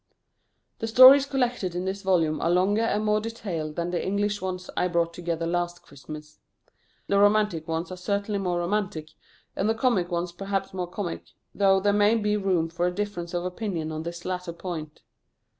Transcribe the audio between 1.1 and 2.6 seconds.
collected in this volume are